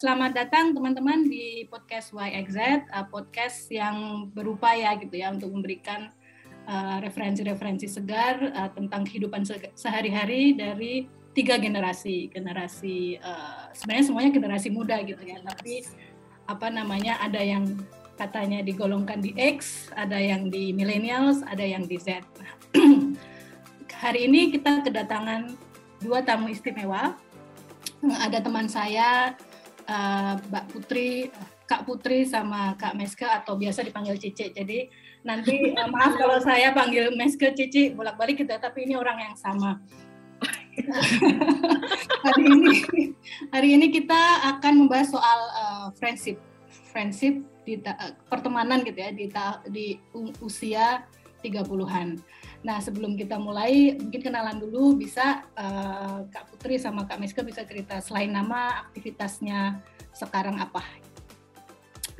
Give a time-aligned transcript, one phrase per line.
[0.00, 6.08] Selamat datang teman-teman di podcast YXZ, uh, podcast yang berupaya gitu ya untuk memberikan
[6.64, 11.04] uh, referensi-referensi segar uh, tentang kehidupan se sehari-hari dari
[11.36, 13.20] tiga generasi, generasi
[13.76, 15.84] sebenarnya semuanya generasi muda gitu ya, tapi
[16.48, 17.68] apa namanya ada yang
[18.16, 22.24] katanya digolongkan di X, ada yang di millennials, ada yang di Z.
[24.00, 25.52] Hari ini kita kedatangan
[26.00, 27.20] dua tamu istimewa.
[28.00, 29.36] Ada teman saya
[29.90, 31.34] uh, Mbak Putri,
[31.66, 34.54] Kak Putri sama Kak Meske atau biasa dipanggil Cici.
[34.54, 34.86] Jadi
[35.26, 39.82] nanti uh, maaf kalau saya panggil Meske Cici bolak-balik gitu, tapi ini orang yang sama.
[42.24, 42.72] hari ini
[43.52, 46.40] hari ini kita akan membahas soal uh, friendship,
[46.88, 49.28] friendship di uh, pertemanan gitu ya di
[49.68, 49.86] di
[50.40, 51.04] usia
[51.44, 52.16] 30-an.
[52.60, 57.64] Nah, sebelum kita mulai, mungkin kenalan dulu bisa uh, Kak Putri sama Kak Meska bisa
[57.64, 59.80] cerita selain nama, aktivitasnya
[60.12, 60.84] sekarang apa?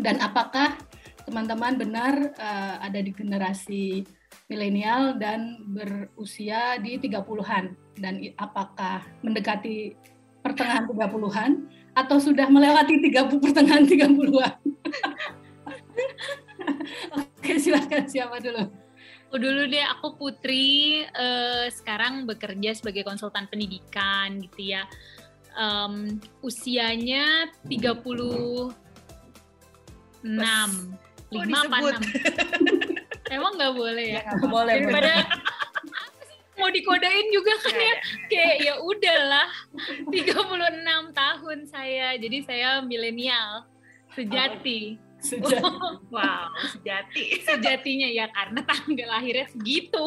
[0.01, 0.81] Dan apakah
[1.29, 4.01] teman-teman benar uh, ada di generasi
[4.49, 7.77] milenial dan berusia di 30-an?
[8.01, 9.93] Dan apakah mendekati
[10.41, 14.57] pertengahan 30-an atau sudah melewati 30 pertengahan 30-an?
[17.21, 18.90] Oke, silakan siapa dulu?
[19.31, 24.91] Aku dulu deh, aku Putri, uh, sekarang bekerja sebagai konsultan pendidikan gitu ya.
[25.55, 28.75] Um, usianya 36.
[31.31, 32.03] Lima 5 apa 6?
[33.39, 34.23] Emang nggak boleh ya?
[34.27, 34.75] ya boleh.
[34.83, 35.15] Daripada
[36.59, 37.95] mau dikodain juga kan ya, ya.
[38.29, 39.49] kayak ya udahlah
[40.11, 43.65] 36 tahun saya jadi saya milenial
[44.13, 45.61] sejati Sejati.
[46.15, 47.37] wow, sejati.
[47.49, 50.05] Sejatinya ya karena tanggal lahirnya segitu.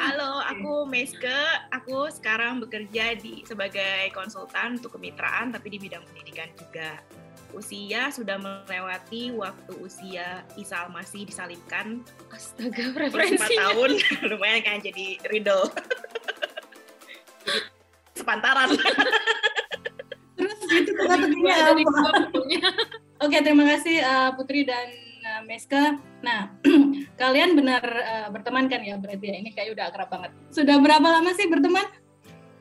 [0.00, 1.38] Halo, aku Meske.
[1.70, 6.98] Aku sekarang bekerja di sebagai konsultan untuk kemitraan tapi di bidang pendidikan juga.
[7.54, 12.02] Usia sudah melewati waktu usia Isal masih disalibkan.
[12.34, 13.46] Astaga, preferensinya.
[13.46, 13.90] 4 tahun.
[14.34, 15.70] Lumayan kan jadi riddle.
[17.44, 17.62] jadi
[18.18, 18.74] sepantaran.
[20.34, 22.10] Terus gitu tengah-tengahnya apa?
[23.24, 24.84] Oke, terima kasih uh, Putri dan
[25.24, 25.96] uh, Meska.
[26.20, 26.52] Nah,
[27.20, 29.40] kalian benar uh, berteman kan ya berarti ya?
[29.40, 30.30] Ini kayak udah akrab banget.
[30.52, 31.88] Sudah berapa lama sih berteman?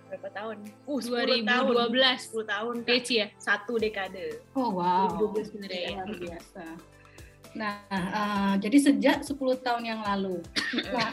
[0.08, 0.64] Berapa tahun?
[0.88, 1.44] Uh, 2012.
[1.52, 1.68] Tahun.
[2.48, 2.76] 10 tahun.
[2.88, 3.28] Peci ya?
[3.36, 4.40] Satu dekade.
[4.56, 5.12] Oh, wow.
[5.36, 5.92] 2012 sebenarnya ya.
[6.00, 6.64] Luar biasa.
[7.60, 9.36] Nah, uh, jadi sejak 10
[9.68, 10.40] tahun yang lalu.
[10.96, 11.12] nah,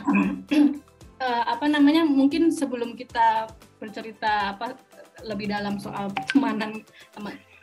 [1.19, 2.07] uh, apa namanya?
[2.07, 3.51] Mungkin sebelum kita
[3.83, 4.79] bercerita apa
[5.27, 6.87] lebih dalam soal pertemanan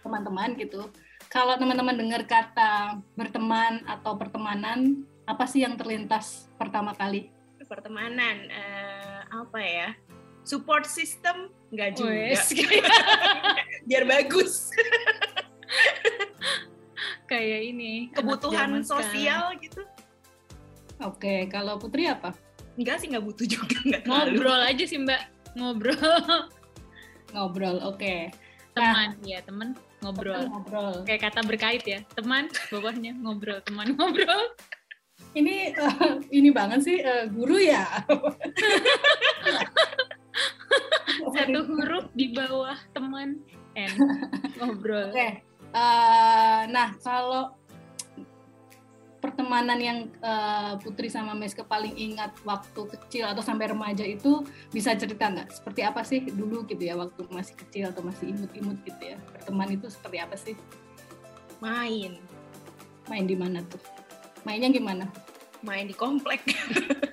[0.04, 0.84] teman-teman gitu
[1.38, 7.30] kalau teman-teman dengar kata berteman atau pertemanan, apa sih yang terlintas pertama kali?
[7.70, 9.94] Pertemanan, uh, apa ya?
[10.42, 12.34] Support system nggak juga.
[12.34, 12.50] Yes.
[13.88, 14.74] Biar bagus.
[17.30, 18.10] Kayak ini.
[18.18, 19.86] Kebutuhan sosial gitu.
[21.06, 22.34] Oke, kalau Putri apa?
[22.82, 23.78] Enggak sih, nggak butuh juga.
[23.86, 25.54] Nggak Ngobrol aja sih Mbak.
[25.54, 26.50] Ngobrol.
[27.38, 28.02] Ngobrol, oke.
[28.02, 28.34] Okay.
[28.74, 30.44] Teman, nah, ya teman ngobrol.
[30.50, 30.94] ngobrol.
[31.04, 34.54] Kayak kata berkait ya, teman bawahnya ngobrol, teman ngobrol.
[35.38, 37.86] Ini uh, ini banget sih uh, guru ya.
[41.38, 43.42] Satu huruf di bawah teman
[43.78, 43.92] N
[44.58, 45.14] ngobrol.
[45.14, 45.18] Oke.
[45.18, 45.32] Okay.
[45.76, 47.54] Uh, nah kalau
[49.28, 54.96] pertemanan yang uh, Putri sama Meske paling ingat waktu kecil atau sampai remaja itu bisa
[54.96, 55.52] cerita nggak?
[55.52, 59.20] Seperti apa sih dulu gitu ya waktu masih kecil atau masih imut-imut gitu ya?
[59.36, 60.56] Berteman itu seperti apa sih?
[61.60, 62.16] Main.
[63.12, 63.84] Main di mana tuh?
[64.48, 65.12] Mainnya gimana?
[65.60, 66.48] Main di komplek.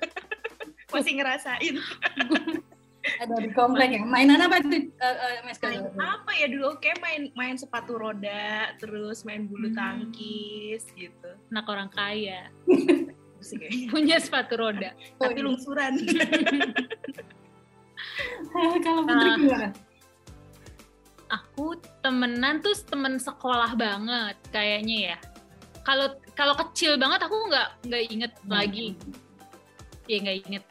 [0.95, 1.75] masih ngerasain.
[3.21, 4.03] ada di komplek ya.
[4.03, 9.23] Mainan apa itu uh, uh, main apa ya dulu kayak main main sepatu roda, terus
[9.23, 9.77] main bulu hmm.
[9.77, 11.31] tangkis gitu.
[11.55, 12.51] Anak orang kaya.
[13.93, 15.45] Punya sepatu roda, oh, tapi iya.
[15.45, 15.93] lungsuran.
[18.55, 19.69] Kalau Putri uh, gimana?
[21.29, 25.19] Aku temenan tuh temen sekolah banget kayaknya ya.
[25.85, 28.49] Kalau kalau kecil banget aku nggak nggak inget hmm.
[28.49, 28.87] lagi.
[30.09, 30.65] Ya nggak inget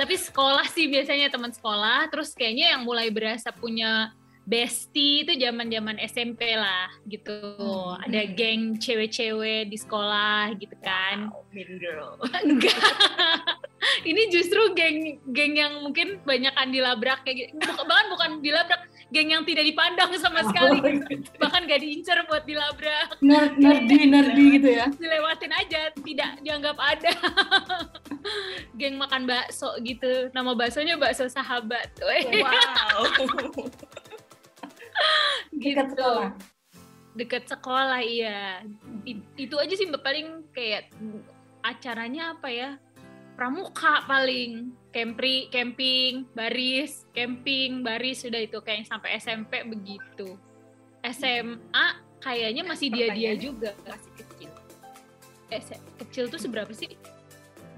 [0.00, 2.08] tapi sekolah sih biasanya teman sekolah.
[2.08, 4.16] Terus kayaknya yang mulai berasa punya
[4.48, 7.36] bestie itu zaman zaman SMP lah gitu.
[7.60, 8.00] Hmm.
[8.00, 11.28] ada geng cewek-cewek di sekolah gitu kan.
[11.28, 12.16] Wow, mean girl.
[12.48, 12.80] Enggak.
[14.08, 17.60] Ini justru geng geng yang mungkin banyak kan dilabrak kayak gitu.
[17.60, 20.80] Bahkan bukan dilabrak geng yang tidak dipandang sama sekali.
[20.80, 21.30] oh, gitu.
[21.36, 23.20] bahkan gak diincar buat dilabrak.
[23.20, 24.86] Nerd, nerdy nerdy gitu ya?
[24.96, 27.12] dilewatin aja tidak dianggap ada
[28.80, 33.04] geng makan bakso gitu nama baksonya bakso sahabat wow
[35.50, 35.94] Dekat gitu.
[35.96, 36.30] sekolah.
[37.16, 38.62] Dekat sekolah iya.
[39.36, 40.92] Itu aja sih paling kayak
[41.64, 42.70] acaranya apa ya?
[43.34, 50.36] Pramuka paling camping, camping, baris, camping, baris sudah itu kayak sampai SMP begitu.
[51.00, 51.86] SMA
[52.20, 53.72] kayaknya masih dia-dia juga.
[53.88, 54.52] Masih kecil.
[55.50, 56.92] S- kecil tuh seberapa sih?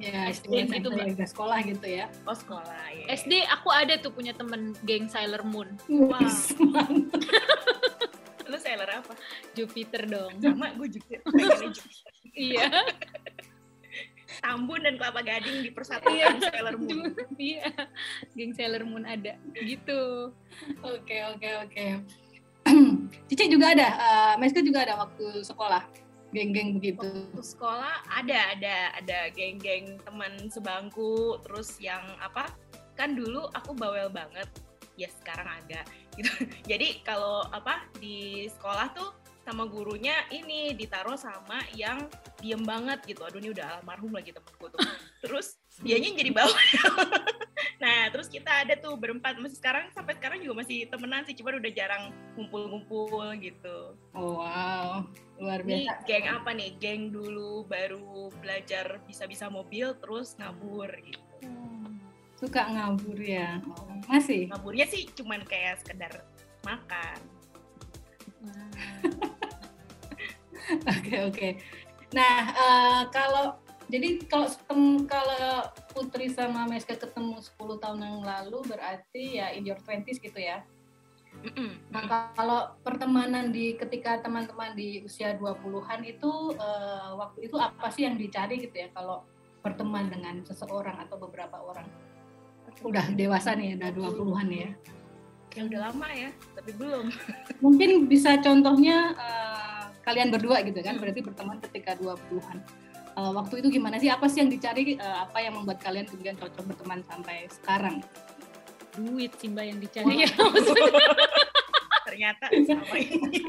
[0.01, 1.15] Ya, SD gitu, Mbak.
[1.15, 2.07] gitu, sekolah gitu ya.
[2.27, 3.07] Oh sekolah ya.
[3.13, 6.89] SD aku ada tuh punya temen geng Sailor Moon, mantap.
[8.51, 9.17] Lu sailor apa?
[9.55, 10.33] Jupiter dong.
[10.37, 11.17] Sama gue juga.
[12.37, 12.69] iya.
[14.43, 16.29] Tambun dan Kelapa Gading dipersatukan Iya.
[16.51, 17.13] Sailor Moon.
[17.39, 17.69] Iya,
[18.35, 20.33] geng Sailor Moon ada gitu.
[20.83, 21.85] Oke, oke, oke.
[23.29, 25.85] Cici juga ada, eh, Meska juga ada waktu sekolah,
[26.33, 27.07] geng-geng begitu.
[27.07, 32.49] Waktu sekolah ada ada ada geng-geng teman sebangku terus yang apa
[32.97, 34.49] kan dulu aku bawel banget.
[34.97, 35.87] Ya sekarang agak.
[36.13, 36.29] Gitu.
[36.69, 39.17] Jadi kalau apa di sekolah tuh
[39.49, 42.05] sama gurunya ini ditaruh sama yang
[42.45, 43.25] diem banget gitu.
[43.25, 44.77] Aduh ini udah almarhum lagi temenku tuh.
[45.25, 46.53] Terus dianya jadi bawel
[47.83, 51.57] nah terus kita ada tuh berempat masih sekarang sampai sekarang juga masih temenan sih cuma
[51.57, 55.09] udah jarang ngumpul-ngumpul gitu Oh, wow,
[55.41, 56.05] luar ini biasa.
[56.05, 56.71] geng apa nih?
[56.77, 61.49] Geng dulu baru belajar bisa-bisa mobil terus ngabur gitu.
[62.37, 63.57] Suka ngabur ya.
[63.65, 64.53] Oh, masih?
[64.53, 66.13] Ngaburnya sih cuman kayak sekedar
[66.61, 67.19] makan.
[70.87, 71.49] Oke, oke.
[72.15, 73.59] Nah, eh, kalau
[73.93, 79.69] jadi kalau setem- kalau Putri sama Meska ketemu 10 tahun yang lalu berarti ya in
[79.69, 80.65] your 20s gitu ya.
[81.93, 88.05] Nah, kalau pertemanan di ketika teman-teman di usia 20-an itu eh, waktu itu apa sih
[88.09, 89.25] yang dicari gitu ya kalau
[89.65, 91.89] berteman dengan seseorang atau beberapa orang?
[92.85, 94.71] Udah dewasa nih, udah 20-an ya.
[95.53, 97.13] Ya udah lama ya, tapi belum.
[97.65, 102.61] Mungkin bisa contohnya eh, kalian berdua gitu kan, berarti berteman ketika 20-an.
[103.13, 104.09] Eh, waktu itu gimana sih?
[104.09, 104.97] Apa sih yang dicari?
[104.97, 108.01] eh, apa yang membuat kalian kemudian cocok berteman sampai sekarang?
[108.93, 110.29] Duit sih mbak yang dicari ya.
[112.05, 113.41] Ternyata sama ini.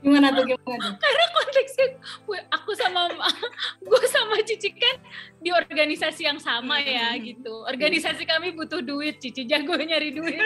[0.00, 0.44] Gimana tuh?
[0.44, 1.12] Gimana tuh?
[1.34, 1.86] konteksnya
[2.26, 3.06] gue aku sama
[3.80, 4.96] gue sama Cici kan
[5.38, 7.22] di organisasi yang sama ya Hmm.
[7.22, 10.40] gitu organisasi kami butuh duit Cici jago nyari duit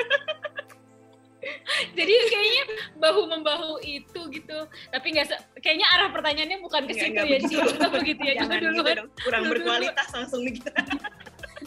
[1.98, 2.62] jadi kayaknya
[2.98, 4.58] bahu membahu itu gitu
[4.90, 8.58] tapi nggak se- kayaknya arah pertanyaannya bukan ke situ ya Nggak begitu ya Jangan coba
[8.58, 9.52] gitu dong, kurang Dulu, dulu.
[9.54, 10.70] berkualitas langsung gitu.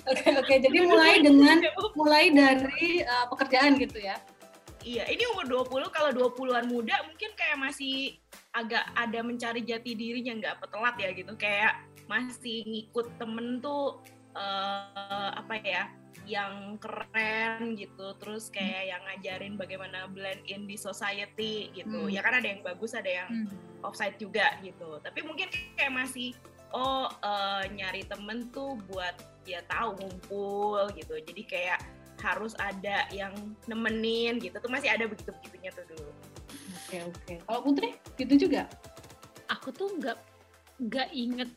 [0.02, 0.54] Oke, oke.
[0.66, 1.62] Jadi mulai dengan
[1.94, 4.18] mulai dari eh, pekerjaan gitu ya.
[4.82, 8.18] Iya, ini umur 20 kalau 20-an muda mungkin kayak masih
[8.50, 11.38] agak ada mencari jati dirinya nggak petelat ya gitu.
[11.38, 14.02] Kayak masih ngikut temen tuh
[14.34, 15.86] eh, apa ya
[16.24, 22.14] yang keren gitu terus kayak yang ngajarin bagaimana blend in di society gitu Hmm.
[22.14, 23.50] ya kan ada yang bagus ada yang Hmm.
[23.82, 26.32] offside juga gitu tapi mungkin kayak masih
[26.72, 31.80] oh eh, nyari temen tuh buat ya tahu ngumpul gitu jadi kayak
[32.22, 33.34] harus ada yang
[33.66, 36.12] nemenin gitu tuh masih ada begitu begitunya tuh dulu
[36.82, 37.34] Oke, oke.
[37.42, 38.68] Kalau Putri gitu juga.
[39.48, 40.18] aku tuh nggak
[40.82, 41.50] nggak inget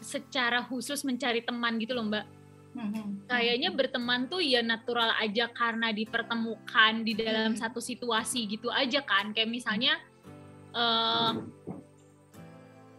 [0.00, 2.24] secara khusus mencari teman gitu loh mbak
[2.70, 3.26] Mhm.
[3.26, 7.58] kayaknya berteman tuh ya natural aja karena dipertemukan di dalam Hmm.
[7.58, 9.98] satu situasi gitu aja kan kayak misalnya
[10.70, 11.32] eh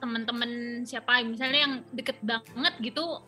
[0.01, 3.22] teman-teman siapa misalnya yang deket banget gitu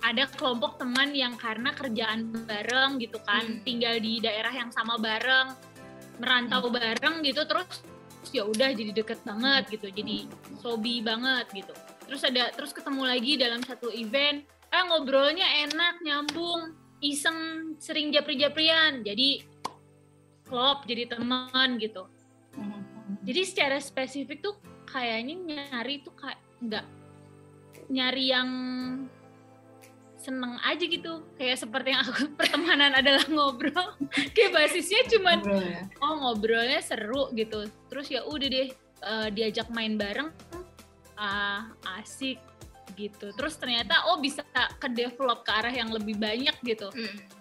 [0.00, 3.62] ada kelompok teman yang karena kerjaan bareng gitu kan Hmm.
[3.62, 5.54] tinggal di daerah yang sama bareng
[6.18, 7.84] merantau bareng gitu terus
[8.32, 10.26] ya udah jadi deket banget gitu jadi
[10.58, 11.72] sobi banget gitu
[12.04, 19.02] terus ada terus ketemu lagi dalam satu event ah ngobrolnya enak nyambung iseng sering japri-japrian.
[19.02, 19.42] Jadi
[20.46, 22.06] klop jadi teman gitu.
[23.26, 24.54] Jadi secara spesifik tuh
[24.86, 26.86] kayaknya nyari tuh kayak nggak
[27.90, 28.50] nyari yang
[30.20, 31.24] seneng aja gitu.
[31.40, 33.96] Kayak seperti yang aku pertemanan adalah ngobrol.
[34.36, 35.82] Kayak basisnya cuman Ngobrol ya.
[36.04, 37.66] oh ngobrolnya seru gitu.
[37.88, 38.68] Terus ya udah deh
[39.00, 40.28] eh, diajak main bareng.
[41.16, 42.49] Ah asik
[42.94, 43.30] gitu.
[43.34, 44.42] Terus ternyata oh bisa
[44.78, 46.88] ke develop ke arah yang lebih banyak gitu.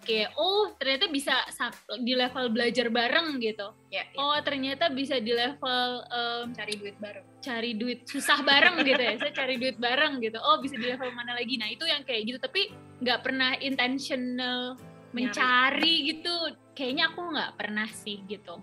[0.05, 3.73] Kayak oh ternyata bisa sa- di level belajar bareng gitu.
[3.89, 4.17] Ya, ya.
[4.17, 7.25] oh ternyata bisa di level em, cari duit bareng.
[7.39, 9.13] cari duit susah bareng gitu ya.
[9.15, 10.37] Saya cari duit bareng gitu.
[10.43, 11.55] Oh bisa di level mana lagi?
[11.55, 12.37] Nah itu yang kayak gitu.
[12.41, 12.61] Tapi
[12.99, 14.75] nggak pernah intentional
[15.15, 16.33] mencari gitu.
[16.75, 18.59] Kayaknya aku nggak pernah sih gitu.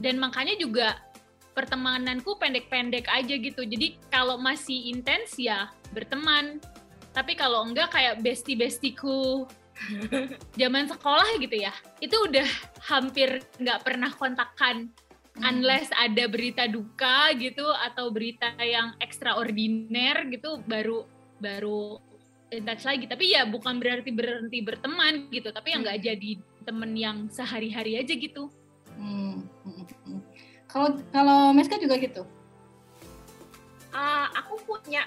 [0.00, 0.96] Dan makanya juga
[1.54, 3.62] pertemananku pendek-pendek aja gitu.
[3.62, 6.58] Jadi kalau masih intens ya berteman
[7.14, 9.46] tapi kalau enggak kayak bestie bestiku
[10.60, 11.70] zaman sekolah gitu ya
[12.02, 12.46] itu udah
[12.90, 14.90] hampir nggak pernah kontakkan
[15.34, 15.50] Hmm.
[15.50, 21.10] unless ada berita duka gitu atau berita yang extraordiner gitu baru
[21.42, 21.98] baru
[22.54, 26.06] in touch lagi tapi ya bukan berarti berhenti berteman gitu tapi yang nggak Hmm.
[26.06, 26.30] jadi
[26.62, 28.46] temen yang sehari-hari aja gitu
[28.94, 30.20] Hmm, hmm, hmm.
[30.70, 32.22] Kalau kalau Meska juga gitu.
[33.90, 35.02] Ah, aku punya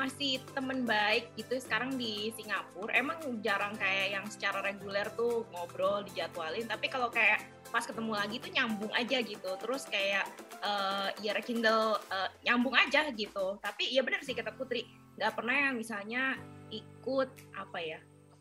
[0.00, 6.00] masih temen baik gitu sekarang di Singapura emang jarang kayak yang secara reguler tuh ngobrol
[6.08, 9.50] dijadwalin tapi kalau kayak pas ketemu lagi tuh nyambung aja gitu.
[9.62, 10.26] Terus kayak
[10.60, 13.56] eh ya rekindle eh, nyambung aja gitu.
[13.62, 14.84] Tapi ya benar sih kata Putri
[15.16, 16.34] nggak pernah yang misalnya
[16.70, 17.98] ikut apa ya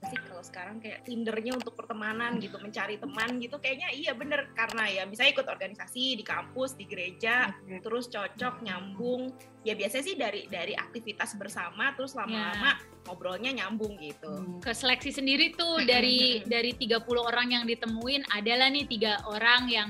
[0.07, 4.47] sih kalau sekarang kayak Tindernya untuk pertemanan gitu mencari teman gitu kayaknya iya bener.
[4.55, 7.51] Karena ya bisa ikut organisasi di kampus di gereja
[7.83, 9.35] terus cocok nyambung.
[9.67, 14.29] Ya biasanya sih dari dari aktivitas bersama terus lama-lama ngobrolnya nyambung gitu.
[14.29, 14.61] Hmm.
[14.61, 19.89] ke seleksi sendiri tuh dari dari 30 orang yang ditemuin adalah nih tiga orang yang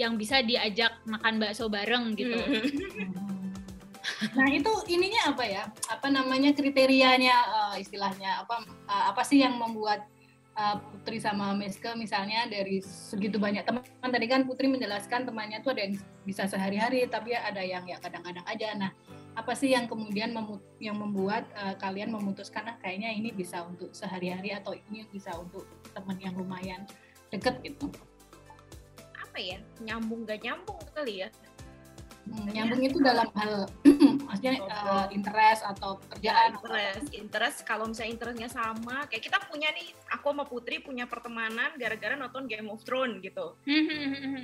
[0.00, 2.40] yang bisa diajak makan bakso bareng gitu
[4.20, 5.62] Nah itu ininya apa ya?
[5.88, 10.04] Apa namanya kriterianya eh, istilahnya apa eh, apa sih yang membuat
[10.56, 15.72] eh, Putri sama Meske misalnya dari segitu banyak teman tadi kan Putri menjelaskan temannya tuh
[15.72, 15.94] ada yang
[16.28, 18.76] bisa sehari-hari tapi ada yang ya kadang-kadang aja.
[18.76, 18.90] Nah
[19.32, 20.36] apa sih yang kemudian
[20.82, 25.64] yang membuat eh, kalian memutuskan ah kayaknya ini bisa untuk sehari-hari atau ini bisa untuk
[25.96, 26.84] teman yang lumayan
[27.32, 27.88] deket gitu?
[29.30, 31.30] apa ya nyambung gak nyambung kali ya
[32.30, 33.66] Hmm, nyambung itu dalam hal
[34.30, 35.04] maksudnya eh, Ngobrol.
[35.10, 36.78] interest atau pekerjaan atau apa?
[36.78, 37.58] interest interest.
[37.66, 42.46] Kalau misalnya interestnya sama kayak kita punya nih aku sama Putri punya pertemanan gara-gara nonton
[42.46, 43.58] Game of Thrones gitu.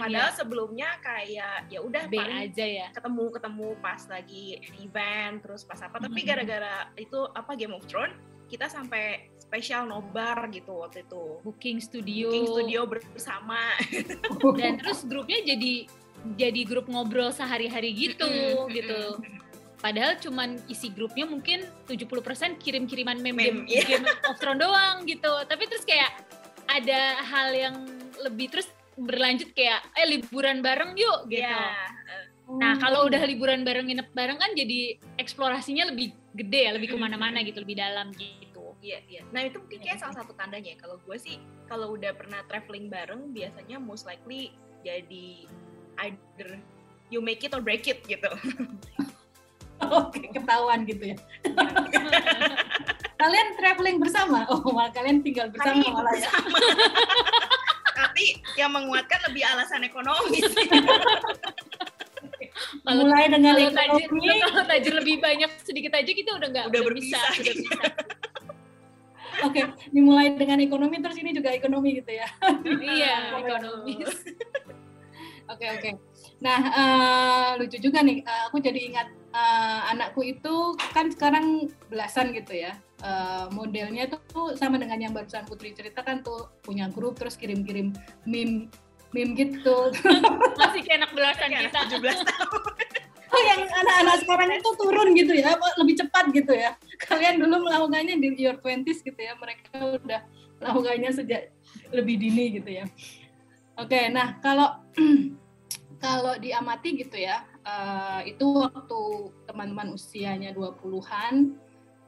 [0.03, 2.87] Padahal sebelumnya kayak ya udah paling aja ya.
[2.91, 4.47] ketemu ketemu pas lagi
[4.83, 6.03] event terus pas apa.
[6.03, 11.39] Tapi gara-gara itu apa Game of Thrones kita sampai spesial nobar gitu waktu itu.
[11.47, 12.31] Booking studio.
[12.35, 13.79] King Studio bersama.
[14.59, 15.87] Dan terus grupnya jadi
[16.35, 18.27] jadi grup ngobrol sehari-hari gitu
[18.75, 19.21] gitu
[19.79, 23.85] padahal cuman isi grupnya mungkin 70% kirim-kiriman meme, Meme, game, iya.
[23.87, 26.11] Game of Thrones doang gitu tapi terus kayak
[26.67, 27.77] ada hal yang
[28.25, 28.67] lebih terus
[28.97, 31.87] berlanjut kayak eh liburan bareng yuk gitu ya
[32.47, 36.99] nah kalau udah liburan bareng nginep bareng kan jadi eksplorasinya lebih gede ya lebih ke
[36.99, 38.47] mana-mana gitu lebih dalam gitu
[38.87, 39.23] Iya, iya.
[39.35, 40.77] Nah itu mungkin kayak salah satu tandanya.
[40.77, 40.79] ya.
[40.79, 44.55] Kalau gue sih, kalau udah pernah traveling bareng, biasanya most likely
[44.87, 45.51] jadi
[45.99, 46.59] either
[47.09, 48.29] you make it or break it gitu.
[49.77, 51.17] Oke, ketahuan gitu ya.
[53.21, 54.45] Kalian traveling bersama?
[54.47, 56.29] Oh, malah kalian tinggal bersama Kami malah ya.
[56.29, 56.59] bersama.
[57.93, 58.25] Tapi
[58.55, 60.41] yang menguatkan lebih alasan ekonomi.
[62.83, 66.65] Kalau- Mulai dengan kalau tajir, ekonomi, kalau tajir lebih banyak sedikit aja kita udah nggak
[66.69, 67.25] Udah bisa, berpisah.
[67.37, 67.81] udah bisa.
[69.45, 69.61] oke,
[69.93, 72.25] dimulai dengan ekonomi terus ini juga ekonomi gitu ya.
[72.81, 74.09] iya ekonomis
[75.47, 75.91] Oke, oke.
[76.43, 78.23] Nah, eh, lucu juga nih.
[78.27, 82.75] eh, aku jadi ingat eh, anakku itu kan sekarang belasan gitu ya.
[83.03, 87.95] Eh, modelnya tuh sama dengan yang barusan Putri ceritakan tuh punya grup terus kirim-kirim
[88.27, 88.67] meme
[89.15, 89.95] meme gitu.
[90.61, 92.63] masih kayak anak belasan Kayak kita 17 tahun.
[93.27, 96.79] Oh, yang anak-anak sekarang itu turun gitu ya, lebih cepat gitu ya.
[97.11, 100.23] Kalian dulu melakukannya di your 20s gitu ya, mereka udah
[100.63, 101.51] melakukannya sejak
[101.91, 102.87] lebih dini gitu ya.
[103.77, 104.81] Oke, nah kalau
[106.05, 109.01] kalau diamati gitu ya, eh, itu waktu
[109.45, 111.53] teman-teman usianya 20-an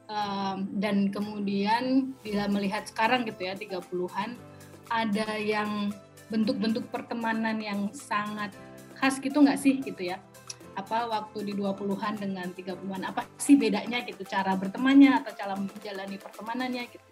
[0.08, 4.40] em, dan kemudian bila melihat sekarang gitu ya 30-an
[4.88, 5.92] ada yang
[6.32, 8.52] bentuk-bentuk pertemanan yang sangat
[8.96, 10.16] khas gitu nggak sih gitu ya?
[10.78, 16.16] apa waktu di 20-an dengan 30-an apa sih bedanya gitu cara bertemannya atau cara menjalani
[16.22, 17.07] pertemanannya gitu.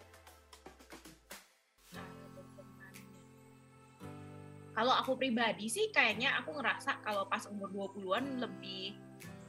[4.76, 8.92] Kalau aku pribadi sih kayaknya aku ngerasa kalau pas umur 20-an lebih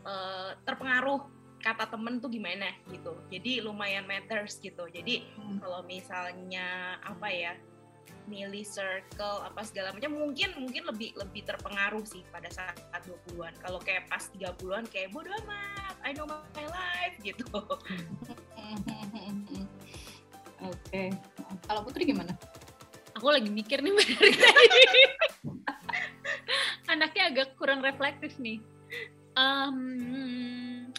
[0.07, 1.19] eh, terpengaruh
[1.59, 3.11] kata temen tuh gimana gitu.
[3.27, 4.87] Jadi lumayan matters gitu.
[4.87, 5.59] Jadi Hmm.
[5.59, 7.53] kalau misalnya apa ya
[8.27, 13.55] milih circle apa segala macam mungkin mungkin lebih lebih terpengaruh sih pada saat 20-an.
[13.59, 17.47] Kalau kayak pas 30-an kayak bodo amat, I know my life gitu.
[20.67, 21.03] Oke.
[21.67, 22.35] Kalau Putri gimana?
[23.17, 24.83] Aku lagi mikir nih dari tadi
[26.93, 28.61] anaknya agak kurang reflektif nih
[29.37, 30.89] Em,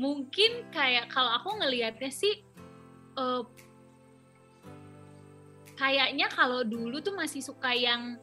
[0.00, 2.40] mungkin kayak kalau aku ngelihatnya sih
[3.20, 3.42] eh,
[5.76, 8.16] kayaknya kalau dulu tuh masih suka yang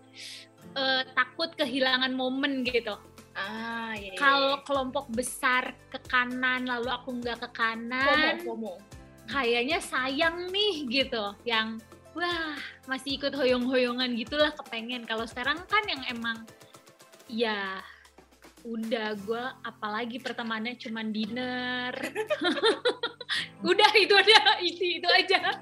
[0.73, 2.97] eh, takut kehilangan momen gitu
[3.33, 4.13] Ah, iya.
[4.13, 4.65] iya, kalau iya.
[4.65, 8.73] kelompok besar ke kanan lalu aku nggak ke FOMO, kanan FOMO.
[9.25, 11.81] kayaknya sayang nih gitu yang
[12.13, 15.05] wah masih ikut hoyong-hoyongan gitulah kepengen.
[15.05, 16.45] Kalau sekarang kan yang emang
[17.29, 17.81] ya
[18.63, 21.93] udah gue apalagi pertemanannya cuman dinner.
[23.69, 25.57] Udah itu aja itu itu aja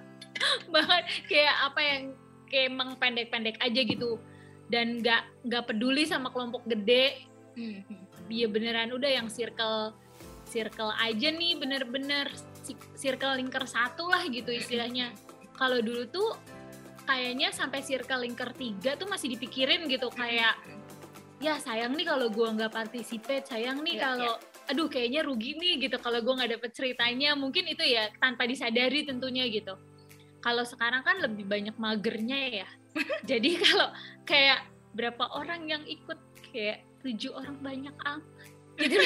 [0.74, 2.02] bahkan kayak apa yang
[2.50, 4.22] kayak emang pendek-pendek aja gitu.
[4.70, 7.26] Dan nggak nggak peduli sama kelompok gede.
[8.30, 8.94] Dia beneran.
[8.94, 9.96] Udah yang circle
[10.52, 12.28] circle aja nih bener-bener
[13.00, 15.16] circle lingkar satu lah gitu istilahnya
[15.62, 16.34] kalau dulu tuh
[17.06, 20.58] kayaknya sampai circle lingkar tiga tuh masih dipikirin gitu kayak
[21.38, 24.70] ya sayang nih kalau gue nggak participate sayang nih ya, kalau ya.
[24.74, 26.02] aduh kayaknya rugi nih gitu.
[26.02, 29.78] Kalau gue nggak dapet ceritanya mungkin itu ya tanpa disadari tentunya gitu.
[30.42, 32.70] Kalau sekarang kan lebih banyak magernya ya.
[33.30, 33.94] Jadi kalau
[34.26, 34.66] kayak
[34.98, 36.18] berapa orang yang ikut
[36.50, 38.26] kayak tujuh orang banyak amat
[38.82, 38.98] gitu.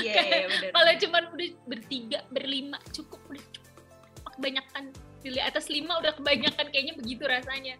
[0.00, 3.44] Yeah, yeah, kalau cuman udah bertiga berlima cukup udah
[4.40, 4.84] kebanyakan
[5.20, 7.76] pilih atas lima udah kebanyakan kayaknya begitu rasanya.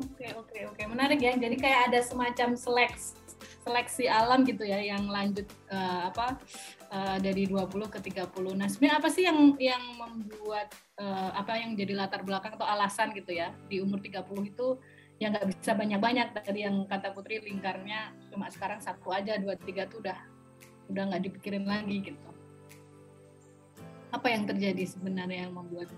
[0.00, 0.82] Oke oke oke.
[0.88, 1.36] Menarik ya.
[1.36, 3.28] Jadi kayak ada semacam seleksi
[3.62, 6.40] seleksi alam gitu ya yang lanjut uh, apa
[6.88, 8.24] uh, dari 20 ke 30.
[8.56, 13.12] Nah, sebenarnya apa sih yang yang membuat uh, apa yang jadi latar belakang atau alasan
[13.12, 13.52] gitu ya?
[13.68, 14.80] Di umur 30 itu
[15.18, 19.90] yang nggak bisa banyak-banyak tadi yang kata Putri lingkarnya cuma sekarang satu aja dua tiga
[19.90, 20.14] tuh udah
[20.94, 22.37] udah nggak dipikirin lagi gitu
[24.08, 25.92] apa yang terjadi sebenarnya yang membuat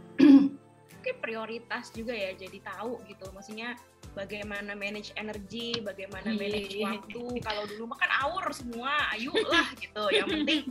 [1.00, 3.24] mungkin prioritas juga ya jadi tahu gitu.
[3.32, 3.72] Maksudnya
[4.12, 6.92] bagaimana manage energi bagaimana manage iya.
[6.92, 7.40] waktu.
[7.40, 10.04] Kalau dulu makan awur semua ayolah gitu.
[10.12, 10.62] Yang penting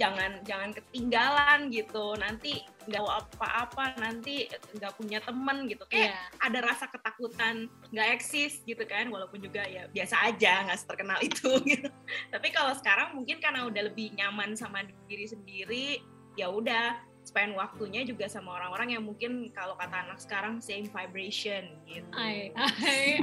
[0.00, 2.16] jangan jangan ketinggalan gitu.
[2.16, 4.48] Nanti nggak apa-apa nanti
[4.80, 5.84] nggak punya temen gitu.
[5.92, 6.46] Kayak yeah.
[6.48, 9.12] ada rasa ketakutan nggak eksis gitu kan.
[9.12, 11.92] Walaupun juga ya biasa aja nggak terkenal itu gitu.
[12.32, 16.00] Tapi kalau sekarang mungkin karena udah lebih nyaman sama diri sendiri
[16.40, 21.68] ya udah spend waktunya juga sama orang-orang yang mungkin kalau kata anak sekarang same vibration
[21.84, 22.08] gitu.
[22.16, 23.20] Ay, ay,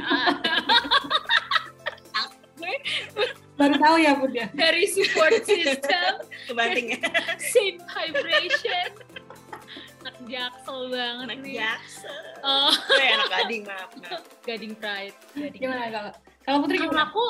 [3.57, 6.23] baru tahu ya bunda dari support system.
[6.45, 7.01] Kebanting.
[7.41, 8.89] Same vibration.
[10.05, 11.53] Anak jaksel banget anak nih.
[11.59, 12.17] jaksel.
[12.45, 12.71] Oh.
[13.01, 14.21] Eh, anak gading maaf, maaf.
[14.45, 16.11] gading pride gading gimana kalau
[16.47, 17.25] kalau putri kalau aku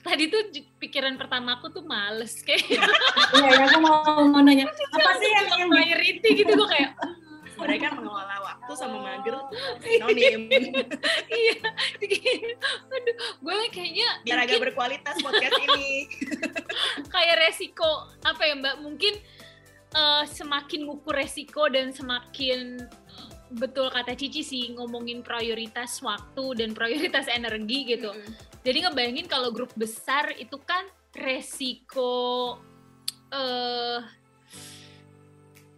[0.00, 0.40] tadi tuh
[0.80, 2.64] pikiran pertama aku tuh males kayak
[3.36, 4.00] iya ya aku mau
[4.32, 6.96] mau nanya apa sih yang yang priority gitu gue kayak
[7.60, 9.36] mereka mengelola waktu sama mager
[9.84, 10.48] sinonim.
[11.28, 11.60] iya
[12.88, 16.08] aduh gue kayaknya biar agak berkualitas podcast ini.
[17.12, 18.80] Kayak resiko apa ya mbak?
[18.80, 19.14] Mungkin
[19.92, 22.80] uh, semakin ngukur resiko dan semakin
[23.60, 28.14] betul kata Cici sih ngomongin prioritas waktu dan prioritas energi gitu.
[28.14, 28.49] Mm -hmm.
[28.60, 30.84] Jadi ngebayangin kalau grup besar itu kan
[31.16, 32.56] resiko
[33.32, 33.98] uh,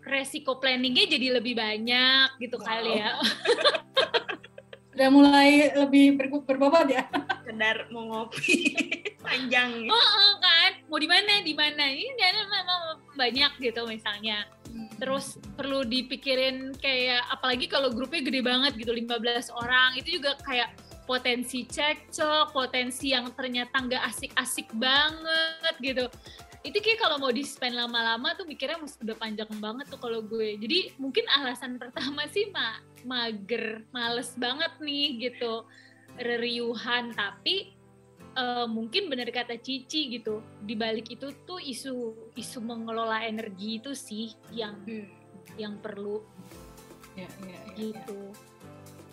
[0.03, 2.66] resiko planningnya jadi lebih banyak gitu wow.
[2.66, 3.11] kali ya.
[4.92, 7.07] Udah mulai lebih ber berbobot ya.
[7.47, 8.77] Sekedar mau ngopi
[9.25, 9.87] panjang.
[9.88, 12.12] Oh, oh kan, mau di mana di mana ini
[12.51, 14.45] memang banyak gitu misalnya
[14.97, 20.73] terus perlu dipikirin kayak apalagi kalau grupnya gede banget gitu 15 orang itu juga kayak
[21.05, 26.07] potensi cekcok, potensi yang ternyata nggak asik-asik banget gitu.
[26.62, 30.23] Itu kayak kalau mau di spend lama-lama tuh mikirnya mesti udah panjang banget tuh kalau
[30.23, 30.55] gue.
[30.62, 35.67] Jadi mungkin alasan pertama sih ma mager, males banget nih gitu
[36.21, 37.73] reriuhan tapi
[38.37, 43.97] uh, mungkin benar kata Cici gitu di balik itu tuh isu isu mengelola energi itu
[43.97, 45.09] sih yang hmm.
[45.57, 46.21] yang perlu
[47.17, 48.21] ya, ya, ya, gitu.
[48.33, 48.52] Ya.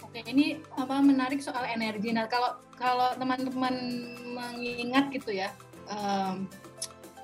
[0.10, 2.10] Oke ini apa menarik soal energi.
[2.10, 3.78] Nah kalau kalau teman-teman
[4.34, 5.54] mengingat gitu ya.
[5.86, 6.50] Um,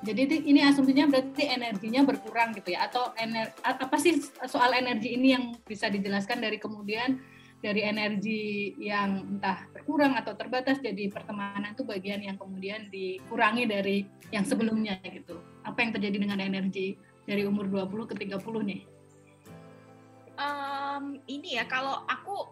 [0.06, 5.34] jadi ini asumsinya berarti energinya berkurang gitu ya atau ener apa sih soal energi ini
[5.34, 7.18] yang bisa dijelaskan dari kemudian
[7.58, 14.06] dari energi yang entah berkurang atau terbatas jadi pertemanan itu bagian yang kemudian dikurangi dari
[14.30, 15.42] yang sebelumnya gitu.
[15.66, 16.94] Apa yang terjadi dengan energi
[17.26, 18.38] dari umur 20 ke 30
[18.70, 18.95] nih?
[20.36, 22.52] Um, ini ya kalau aku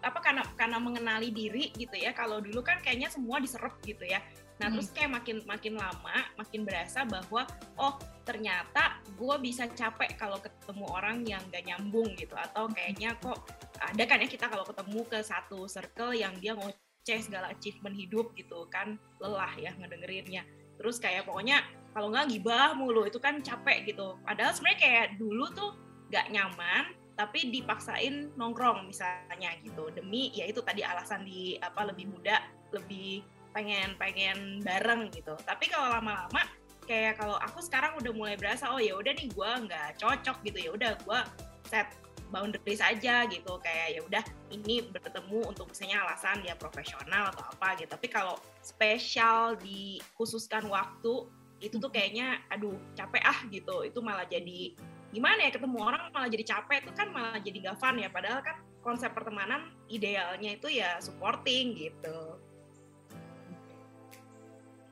[0.00, 4.22] apa karena karena mengenali diri gitu ya kalau dulu kan kayaknya semua diserap gitu ya
[4.58, 4.74] Nah hmm.
[4.74, 7.46] terus kayak makin makin lama makin berasa bahwa
[7.78, 7.94] oh
[8.26, 13.38] ternyata gue bisa capek kalau ketemu orang yang gak nyambung gitu atau kayaknya kok
[13.78, 18.34] ada kan ya kita kalau ketemu ke satu circle yang dia ngoceh segala achievement hidup
[18.34, 20.42] gitu kan lelah ya ngedengerinnya.
[20.78, 21.62] Terus kayak pokoknya
[21.94, 24.18] kalau nggak gibah mulu itu kan capek gitu.
[24.26, 25.70] Padahal sebenarnya kayak dulu tuh
[26.10, 29.90] gak nyaman tapi dipaksain nongkrong misalnya gitu.
[29.90, 32.38] Demi ya itu tadi alasan di apa lebih muda
[32.70, 35.34] lebih pengen pengen bareng gitu.
[35.42, 36.46] Tapi kalau lama-lama
[36.86, 40.58] kayak kalau aku sekarang udah mulai berasa oh ya udah nih gue nggak cocok gitu.
[40.62, 41.20] Ya udah gue
[41.66, 41.90] set
[42.30, 43.58] boundaries aja gitu.
[43.66, 47.90] Kayak ya udah ini bertemu untuk misalnya alasan dia profesional atau apa gitu.
[47.90, 51.26] Tapi kalau spesial dikhususkan waktu
[51.58, 53.82] itu tuh kayaknya aduh capek ah gitu.
[53.82, 57.76] Itu malah jadi gimana ya ketemu orang malah jadi capek itu kan malah jadi gak
[57.80, 62.36] fun ya padahal kan konsep pertemanan idealnya itu ya supporting gitu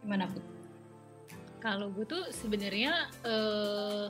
[0.07, 0.45] gimana Put?
[1.59, 4.07] Kalau gue tuh sebenarnya uh,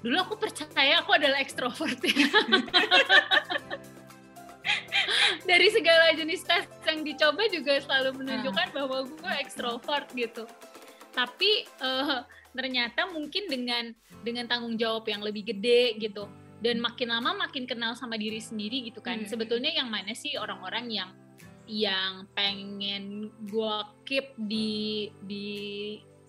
[0.00, 2.24] dulu aku percaya aku adalah ekstrovert ya.
[5.48, 8.76] Dari segala jenis tes yang dicoba juga selalu menunjukkan hmm.
[8.80, 10.48] bahwa gue ekstrovert gitu.
[11.12, 12.24] Tapi uh,
[12.54, 13.90] ternyata mungkin dengan
[14.22, 16.30] dengan tanggung jawab yang lebih gede gitu
[16.64, 19.20] dan makin lama makin kenal sama diri sendiri gitu kan.
[19.20, 19.28] Hmm.
[19.28, 21.10] Sebetulnya yang mana sih orang-orang yang
[21.68, 23.76] yang pengen gue
[24.08, 25.48] keep di di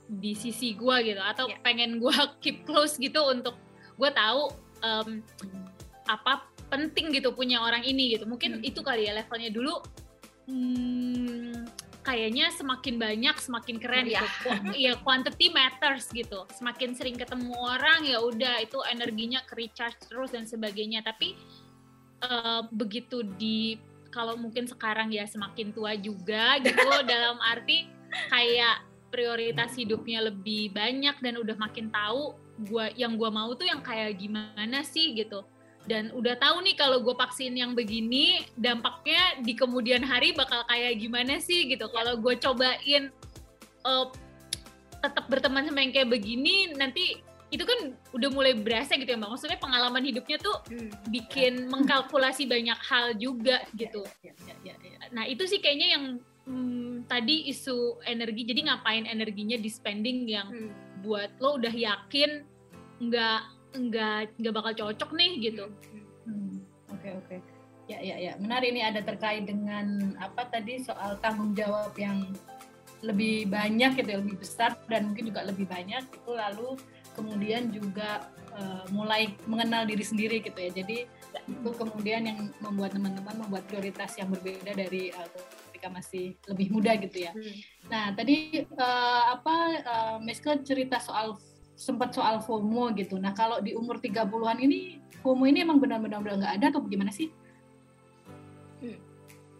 [0.05, 1.59] di sisi gue gitu atau yeah.
[1.63, 3.55] pengen gue keep close gitu untuk
[3.95, 4.51] gue tahu
[4.83, 5.23] um,
[6.07, 8.69] apa penting gitu punya orang ini gitu mungkin hmm.
[8.69, 9.75] itu kali ya levelnya dulu
[10.49, 11.67] hmm,
[12.05, 14.21] kayaknya semakin banyak semakin keren ya.
[14.21, 14.49] gitu.
[14.85, 16.45] Ya quantity matters gitu.
[16.53, 21.01] Semakin sering ketemu orang ya udah itu energinya ke recharge terus dan sebagainya.
[21.01, 21.33] Tapi
[22.21, 23.81] uh, begitu di
[24.13, 26.77] kalau mungkin sekarang ya semakin tua juga gitu
[27.11, 27.89] dalam arti
[28.31, 32.37] kayak prioritas hidupnya lebih banyak dan udah makin tahu
[32.71, 35.43] gua yang gua mau tuh yang kayak gimana sih gitu
[35.85, 40.97] dan udah tahu nih kalau gue vaksin yang begini dampaknya di kemudian hari bakal kayak
[40.97, 41.85] gimana sih gitu.
[41.93, 43.13] Kalau gue cobain
[43.85, 44.09] uh,
[45.05, 47.21] tetap berteman sama yang kayak begini nanti
[47.53, 49.37] itu kan udah mulai berasa gitu ya mbak.
[49.37, 50.89] Maksudnya pengalaman hidupnya tuh hmm.
[51.13, 54.01] bikin mengkalkulasi banyak hal juga gitu.
[54.25, 54.33] ya,
[54.65, 56.03] ya, ya, nah itu sih kayaknya yang
[56.49, 58.41] hmm, tadi isu energi.
[58.49, 61.05] Jadi ngapain energinya di spending yang hmm.
[61.05, 62.41] buat lo udah yakin
[63.05, 65.65] nggak nggak nggak bakal cocok nih gitu.
[65.67, 66.55] Hmm, hmm.
[66.95, 67.35] Oke oke.
[67.85, 68.33] Ya ya ya.
[68.41, 72.33] Menarik ini ada terkait dengan apa tadi soal tanggung jawab yang
[73.05, 76.73] lebih banyak gitu, ya, lebih besar dan mungkin juga lebih banyak itu lalu
[77.13, 80.71] kemudian juga uh, mulai mengenal diri sendiri gitu ya.
[80.73, 81.05] Jadi
[81.45, 85.29] itu kemudian yang membuat teman-teman membuat prioritas yang berbeda dari uh,
[85.69, 87.31] ketika masih lebih muda gitu ya.
[87.35, 87.55] Hmm.
[87.91, 91.37] Nah, tadi uh, apa uh, Meska cerita soal
[91.75, 93.19] sempat soal FOMO gitu.
[93.19, 97.11] Nah, kalau di umur 30-an ini FOMO ini emang benar-benar udah nggak ada atau bagaimana
[97.11, 97.29] sih?
[98.79, 98.99] Hmm.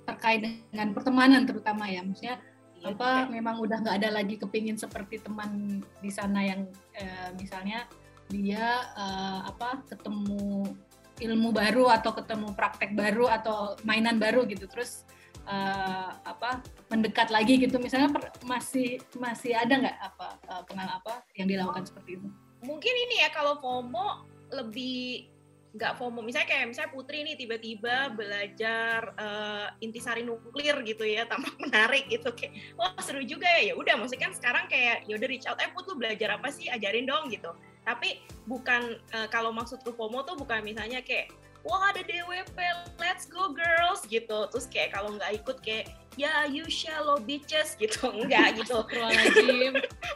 [0.07, 2.39] Terkait dengan pertemanan terutama ya, maksudnya
[2.79, 3.31] ya, apa ya.
[3.35, 7.83] memang udah nggak ada lagi kepingin seperti teman di sana yang eh, misalnya
[8.31, 10.71] dia eh, apa ketemu
[11.15, 15.07] ilmu baru atau ketemu praktek baru atau mainan baru gitu terus
[15.45, 17.77] uh, apa mendekat lagi gitu.
[17.77, 22.27] Misalnya per, masih masih ada nggak apa uh, pengal apa yang dilakukan seperti itu?
[22.65, 25.29] Mungkin ini ya kalau FOMO lebih
[25.75, 26.23] nggak FOMO.
[26.23, 32.31] Misalnya kayak misalnya Putri nih tiba-tiba belajar uh, intisari nuklir gitu ya tampak menarik gitu.
[32.31, 33.71] Kayak wah seru juga ya.
[33.71, 36.47] Ya udah maksudnya kan sekarang kayak ya udah reach out eh Put lu belajar apa
[36.49, 36.71] sih?
[36.71, 37.51] Ajarin dong gitu.
[37.85, 41.29] Tapi bukan uh, kalau maksud tuh FOMO tuh bukan misalnya kayak
[41.65, 42.57] wah ada DWP,
[43.01, 44.45] let's go girls gitu.
[44.53, 48.85] Terus kayak kalau nggak ikut kayak ya you shallow bitches gitu, enggak gitu.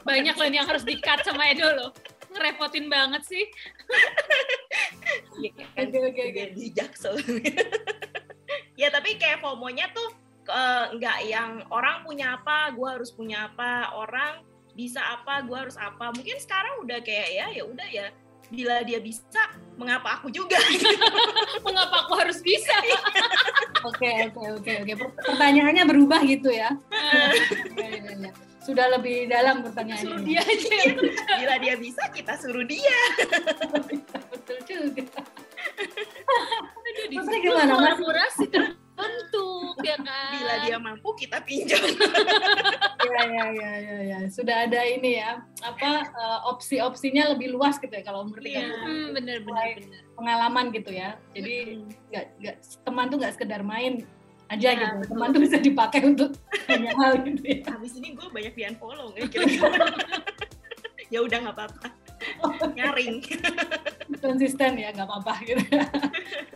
[0.06, 1.92] Banyak loh yang harus di-cut sama Edo loh.
[2.30, 3.46] Ngerepotin banget sih.
[5.42, 7.18] Iya kan, oke oke di jaksel.
[8.82, 10.14] ya tapi kayak FOMO-nya tuh
[10.46, 14.46] uh, nggak yang orang punya apa, gue harus punya apa, orang
[14.78, 16.14] bisa apa, gue harus apa.
[16.14, 18.08] Mungkin sekarang udah kayak ya ya udah ya
[18.50, 19.42] bila dia bisa,
[19.78, 20.58] mengapa aku juga?
[21.66, 22.76] mengapa aku harus bisa?
[23.86, 24.94] Oke, oke, oke, oke.
[25.24, 26.74] Pertanyaannya berubah gitu ya.
[28.66, 30.04] Sudah lebih dalam pertanyaannya.
[30.04, 30.78] Suruh dia aja.
[31.40, 33.00] Bila dia bisa, kita suruh dia.
[34.34, 35.22] Betul juga.
[37.10, 37.74] Aduh, gimana?
[37.78, 39.49] Kolaborasi terbentuk
[39.90, 40.32] ya kan.
[40.36, 41.80] Bila dia mampu, kita pinjam.
[43.14, 44.20] ya, ya, ya, ya, ya.
[44.28, 49.16] Sudah ada ini ya, apa uh, opsi-opsinya lebih luas gitu ya kalau umur tiga hmm,
[49.16, 50.02] bener, bener, bener.
[50.16, 51.16] pengalaman gitu ya.
[51.34, 52.38] Jadi nggak hmm.
[52.44, 54.04] nggak teman tuh nggak sekedar main
[54.50, 54.96] aja ya, gitu.
[55.00, 55.10] Betul.
[55.16, 56.32] Teman tuh bisa dipakai untuk
[56.70, 57.60] banyak hal gitu ya.
[57.70, 59.26] Habis ini gue banyak di unfollow ya.
[61.14, 61.88] ya udah nggak apa-apa.
[62.76, 63.24] Nyaring.
[64.20, 65.64] Konsisten ya nggak apa-apa gitu.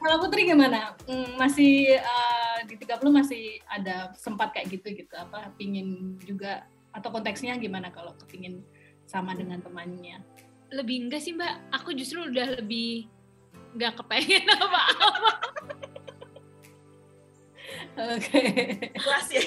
[0.04, 0.98] Kalau Putri gimana?
[1.08, 2.53] Hmm, masih uh,
[2.98, 8.14] di 30 masih ada sempat kayak gitu gitu apa pingin juga atau konteksnya gimana kalau
[8.22, 8.62] kepingin
[9.10, 10.22] sama dengan temannya?
[10.70, 13.10] Lebih enggak sih mbak, aku justru udah lebih
[13.74, 14.84] nggak kepengen apa-apa.
[17.94, 18.42] Oke.
[18.94, 19.42] Kelas ya.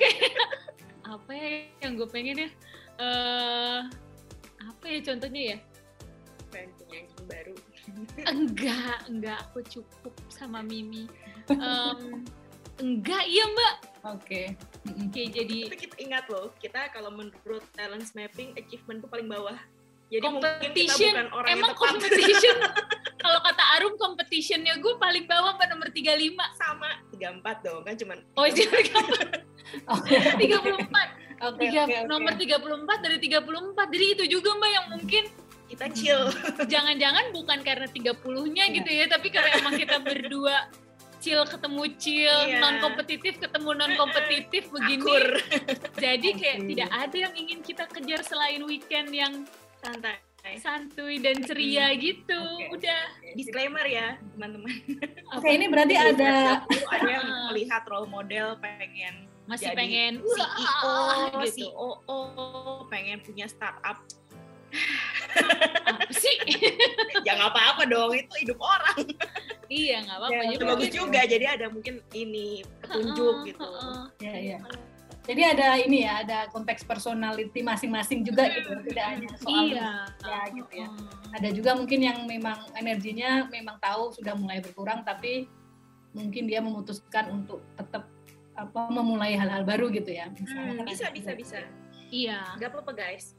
[0.00, 0.46] Kayak
[1.06, 1.48] apa ya
[1.82, 2.50] yang gue pengen ya?
[3.00, 3.80] Uh,
[4.62, 5.56] apa ya contohnya ya?
[6.50, 7.54] Pengen punya anjing baru.
[8.30, 11.08] enggak enggak aku cukup sama Mimi
[11.56, 12.22] um,
[12.80, 13.74] enggak iya mbak.
[14.00, 14.24] Oke.
[14.24, 14.46] Okay.
[15.06, 19.56] Oke, jadi tapi kita ingat loh kita kalau menurut talent mapping achievement tuh paling bawah.
[20.10, 21.86] Jadi competition, mungkin kita bukan orang emang yang tepat.
[21.86, 22.56] competition?
[23.22, 28.18] Kalau kata Arum competitionnya gue paling bawah mbak nomor 35 sama 34 dong kan cuman
[28.34, 32.08] oh iya 34 34 Okay, Tiga, okay, okay.
[32.08, 35.24] nomor 34 dari 34 jadi itu juga mbak yang mungkin
[35.70, 36.22] kita chill.
[36.72, 38.76] Jangan-jangan bukan karena 30-nya yeah.
[38.82, 40.66] gitu ya tapi karena emang kita berdua
[41.20, 42.58] chill ketemu chill yeah.
[42.64, 45.26] non kompetitif ketemu non kompetitif begini Akur.
[46.00, 46.68] jadi kayak okay.
[46.74, 49.44] tidak ada yang ingin kita kejar selain weekend yang
[49.84, 50.18] santai
[50.56, 52.72] santuy dan ceria gitu okay.
[52.72, 53.00] udah
[53.36, 54.72] disclaimer ya teman-teman
[55.36, 56.64] oke okay, ini berarti ada
[56.96, 60.94] ada yang melihat role model pengen masih jadi pengen CEO,
[61.42, 61.66] gitu.
[61.74, 62.20] COO,
[62.86, 63.98] pengen punya startup.
[65.86, 66.36] Apa sih?
[67.26, 68.98] ya nggak apa-apa dong, itu hidup orang.
[69.70, 70.42] iya nggak apa-apa.
[70.50, 73.68] Ya, bagus juga, jadi ada mungkin ini petunjuk gitu.
[74.22, 74.58] Iya iya.
[75.20, 79.90] Jadi ada ini ya, ada konteks personality masing-masing juga gitu, tidak hanya soal iya.
[80.26, 80.88] ya gitu ya.
[81.36, 85.46] Ada juga mungkin yang memang energinya memang tahu sudah mulai berkurang, tapi
[86.16, 88.10] mungkin dia memutuskan untuk tetap
[88.58, 91.58] apa memulai hal-hal baru gitu ya hmm, bisa bisa bisa
[92.10, 92.42] Iya.
[92.58, 93.38] Gak apa-apa guys.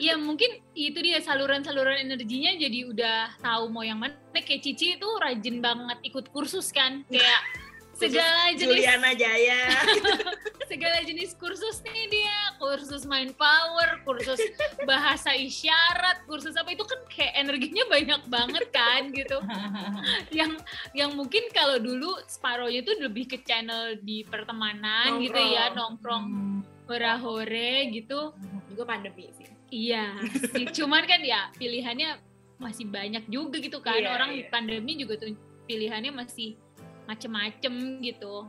[0.00, 4.16] Iya mungkin itu dia saluran-saluran energinya jadi udah tahu mau yang mana.
[4.32, 7.04] Kayak Cici itu rajin banget ikut kursus kan.
[7.12, 7.44] Kayak
[8.00, 9.76] segala jenis Juliana Jaya
[10.70, 14.40] segala jenis kursus nih dia kursus main power kursus
[14.88, 19.38] bahasa isyarat kursus apa itu kan kayak energinya banyak banget kan gitu
[20.38, 20.56] yang
[20.96, 25.24] yang mungkin kalau dulu separohnya itu lebih ke channel di pertemanan nongkrong.
[25.26, 26.26] gitu ya nongkrong
[26.88, 28.32] hore-hore gitu
[28.72, 30.18] juga pandemi sih iya
[30.74, 32.18] cuman kan ya pilihannya
[32.60, 34.46] masih banyak juga gitu kan iya, orang iya.
[34.52, 35.32] pandemi juga tuh
[35.64, 36.60] pilihannya masih
[37.08, 38.46] macem-macem gitu.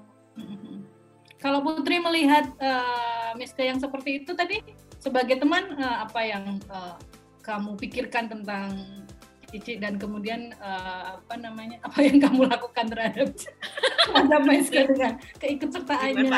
[1.42, 4.62] Kalau Putri melihat uh, Miska yang seperti itu tadi
[5.02, 6.94] sebagai teman uh, apa yang uh,
[7.42, 8.78] kamu pikirkan tentang
[9.52, 13.36] Cici dan kemudian uh, apa namanya apa yang kamu lakukan terhadap
[14.08, 16.32] terhadap Miska dengan keikutsertaannya?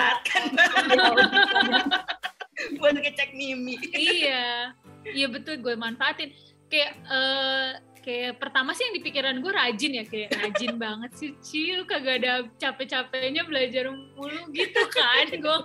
[2.80, 3.78] buat ngecek Mimi.
[3.94, 4.74] iya,
[5.08, 6.34] iya betul gue manfaatin.
[6.70, 11.32] Kayak uh, kayak pertama sih yang di pikiran gue rajin ya kayak rajin banget sih
[11.40, 15.58] Ci lu kagak ada capek-capeknya belajar mulu gitu kan gue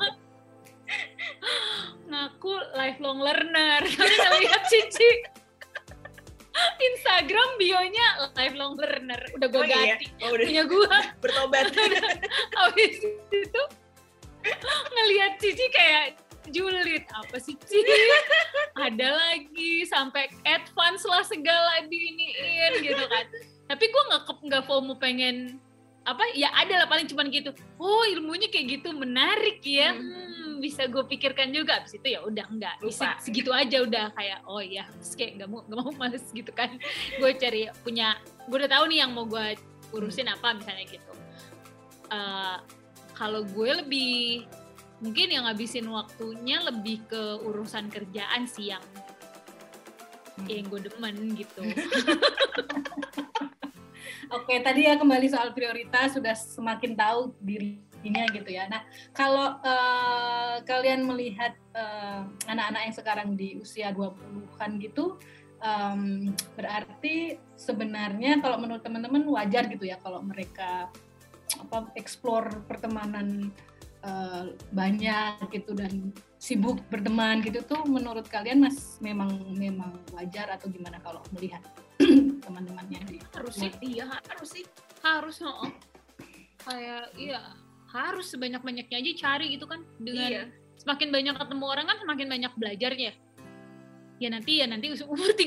[2.09, 5.11] ngaku lifelong learner kalian lihat Cici
[6.79, 8.07] Instagram bionya
[8.39, 9.99] lifelong learner udah gue oh, iya?
[9.99, 10.23] ganti iya?
[10.23, 10.47] oh, udah.
[10.47, 11.67] punya gue bertobat
[12.63, 12.97] habis
[13.35, 13.63] itu
[14.95, 17.05] ngelihat Cici kayak julid.
[17.13, 17.83] Apa sih sih
[18.79, 23.25] ada lagi sampai advance lah segala diiniin gitu kan.
[23.69, 25.61] Tapi gue nggak nggak FOMO pengen
[26.09, 27.53] apa ya ada lah paling cuman gitu.
[27.77, 29.93] Oh ilmunya kayak gitu menarik ya.
[29.93, 31.79] Hmm, hmm bisa gue pikirkan juga.
[31.83, 35.61] Abis itu ya udah enggak bisa segitu aja udah kayak oh ya kayak nggak mau
[35.69, 36.77] nggak mau males gitu kan.
[37.21, 39.55] Gue cari punya gue udah tahu nih yang mau gue
[39.93, 41.13] urusin apa misalnya gitu.
[42.09, 42.59] Uh,
[43.19, 44.47] kalau gue lebih
[44.99, 48.83] mungkin yang ngabisin waktunya lebih ke urusan kerjaan sih yang
[50.39, 50.49] hmm.
[50.51, 51.63] yang gue demen gitu.
[54.29, 58.69] Oke, tadi ya kembali soal prioritas sudah semakin tahu dirinya gitu ya.
[58.69, 58.85] Nah,
[59.17, 65.17] kalau uh, kalian melihat eh, anak-anak yang sekarang di usia 20-an gitu,
[65.63, 70.93] um, berarti sebenarnya kalau menurut teman-teman wajar gitu ya kalau mereka
[71.59, 73.51] apa explore pertemanan
[74.09, 74.43] uh,
[74.73, 81.03] banyak gitu dan sibuk berteman gitu tuh menurut kalian mas memang memang wajar atau gimana
[81.05, 81.61] kalau melihat
[82.47, 83.01] teman-temannya?
[83.05, 84.65] Di harus sih iya harus sih
[85.05, 85.71] harus oh.
[86.65, 87.43] kayak iya
[87.89, 89.85] harus sebanyak banyaknya aja cari gitu kan.
[90.01, 90.45] Dengan iya.
[90.81, 93.13] semakin banyak ketemu orang kan semakin banyak belajarnya
[94.19, 94.29] ya.
[94.35, 95.39] Nanti ya nanti umur 35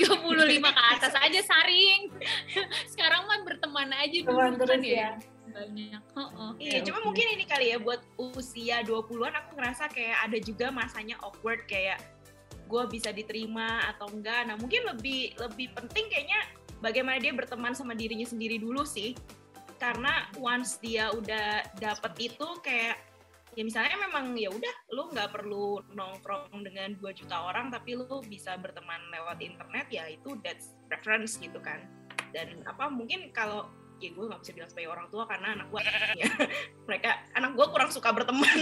[0.64, 2.12] ke atas aja saring.
[2.94, 5.12] Sekarang mah berteman aja dulu kan ya, ya
[5.52, 6.02] banyak.
[6.16, 6.52] Oh, oh.
[6.58, 11.20] Iya, cuma mungkin ini kali ya buat usia 20-an aku ngerasa kayak ada juga masanya
[11.22, 12.00] awkward kayak
[12.72, 14.48] gue bisa diterima atau enggak.
[14.48, 16.40] Nah, mungkin lebih lebih penting kayaknya
[16.80, 19.14] bagaimana dia berteman sama dirinya sendiri dulu sih.
[19.78, 23.12] Karena once dia udah dapet itu kayak
[23.52, 28.24] ya misalnya memang ya udah lu nggak perlu nongkrong dengan 2 juta orang tapi lu
[28.24, 31.84] bisa berteman lewat internet ya itu that's preference gitu kan
[32.32, 33.68] dan apa mungkin kalau
[34.02, 36.30] ya gue nggak bisa bilang sebagai orang tua karena anak gue ya.
[36.90, 38.58] Mereka anak gue kurang suka berteman.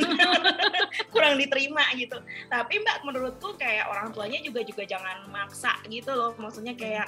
[1.16, 2.20] Kurang diterima gitu.
[2.52, 6.36] Tapi mbak menurutku kayak orang tuanya juga juga jangan maksa gitu loh.
[6.38, 7.08] Maksudnya kayak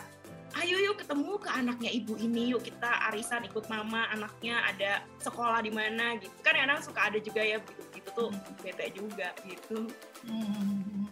[0.63, 2.55] ayo yuk ketemu ke anaknya ibu ini.
[2.55, 6.33] Yuk kita arisan ikut mama anaknya ada sekolah di mana gitu.
[6.41, 8.29] Kan kadang suka ada juga ya gitu gitu tuh
[8.63, 9.91] bete juga gitu.
[10.25, 11.05] Hmm.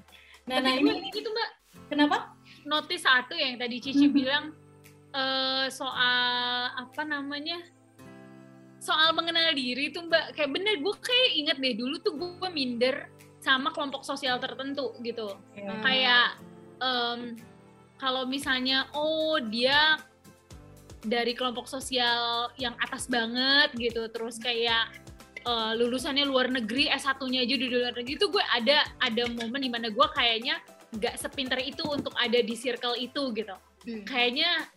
[0.50, 1.50] Nah, Tapi nah gue ini itu mbak.
[1.90, 2.18] Kenapa?
[2.66, 4.14] notice satu yang tadi Cici Mhm.
[4.14, 4.46] bilang
[5.12, 6.30] eh, soal
[6.76, 7.60] apa namanya
[8.80, 13.12] soal mengenal diri tuh mbak kayak bener gue kayak inget deh dulu tuh gue minder
[13.40, 15.76] sama kelompok sosial tertentu gitu Ya.
[15.84, 16.28] kayak
[16.80, 17.36] em,
[18.00, 20.00] kalau misalnya oh dia
[21.00, 24.92] dari kelompok sosial yang atas banget gitu terus kayak
[25.44, 29.72] eh, lulusannya luar negeri S1-nya aja di luar negeri itu gue ada ada momen di
[29.72, 30.56] mana gue kayaknya
[30.96, 34.04] nggak sepinter itu untuk ada di circle itu gitu Hmm.
[34.04, 34.68] kayaknya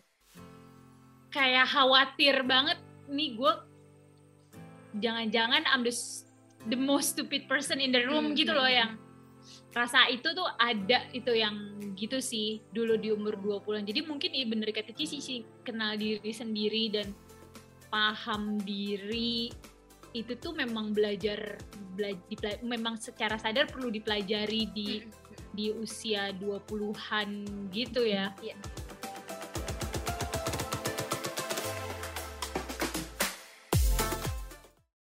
[1.33, 3.53] kayak khawatir banget nih gue
[5.01, 5.95] jangan-jangan I'm the,
[6.69, 8.79] the most stupid person in the room Hmm, gitu hmm, loh hmm.
[8.79, 8.91] yang
[9.73, 11.57] rasa itu tuh ada itu yang
[11.97, 13.89] gitu sih dulu di umur 20-an.
[13.89, 17.09] Jadi mungkin iya bener kata Cici sih kenal diri sendiri dan
[17.89, 19.49] paham diri
[20.13, 21.57] itu tuh memang belajar
[21.97, 24.89] bela- dipela- memang secara sadar perlu dipelajari di
[25.53, 27.29] di usia 20-an
[27.73, 28.33] gitu ya.
[28.45, 28.57] Iya.